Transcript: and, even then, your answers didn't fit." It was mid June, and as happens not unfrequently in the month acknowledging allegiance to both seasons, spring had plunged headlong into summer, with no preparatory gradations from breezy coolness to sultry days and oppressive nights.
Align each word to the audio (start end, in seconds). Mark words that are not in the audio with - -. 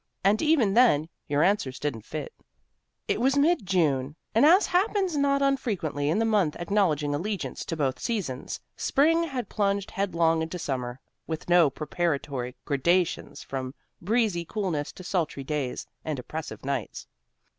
and, 0.23 0.41
even 0.41 0.73
then, 0.73 1.07
your 1.27 1.43
answers 1.43 1.77
didn't 1.77 2.01
fit." 2.01 2.33
It 3.07 3.21
was 3.21 3.37
mid 3.37 3.67
June, 3.67 4.15
and 4.33 4.47
as 4.47 4.65
happens 4.65 5.15
not 5.15 5.43
unfrequently 5.43 6.09
in 6.09 6.17
the 6.17 6.25
month 6.25 6.55
acknowledging 6.55 7.13
allegiance 7.13 7.63
to 7.65 7.77
both 7.77 7.99
seasons, 7.99 8.59
spring 8.75 9.21
had 9.25 9.47
plunged 9.47 9.91
headlong 9.91 10.41
into 10.41 10.57
summer, 10.57 10.99
with 11.27 11.49
no 11.51 11.69
preparatory 11.69 12.55
gradations 12.65 13.43
from 13.43 13.75
breezy 14.01 14.43
coolness 14.43 14.91
to 14.93 15.03
sultry 15.03 15.43
days 15.43 15.85
and 16.03 16.17
oppressive 16.17 16.65
nights. 16.65 17.05